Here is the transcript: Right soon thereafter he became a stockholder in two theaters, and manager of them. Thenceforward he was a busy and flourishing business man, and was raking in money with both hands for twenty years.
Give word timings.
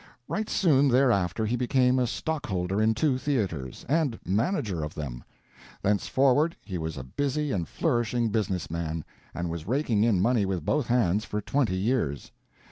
Right 0.27 0.49
soon 0.49 0.87
thereafter 0.87 1.45
he 1.45 1.55
became 1.55 1.99
a 1.99 2.07
stockholder 2.07 2.81
in 2.81 2.95
two 2.95 3.19
theaters, 3.19 3.85
and 3.87 4.19
manager 4.25 4.83
of 4.83 4.95
them. 4.95 5.23
Thenceforward 5.83 6.55
he 6.65 6.79
was 6.79 6.97
a 6.97 7.03
busy 7.03 7.51
and 7.51 7.67
flourishing 7.67 8.29
business 8.29 8.71
man, 8.71 9.05
and 9.35 9.51
was 9.51 9.67
raking 9.67 10.03
in 10.03 10.19
money 10.19 10.43
with 10.43 10.65
both 10.65 10.87
hands 10.87 11.23
for 11.23 11.39
twenty 11.39 11.77
years. 11.77 12.31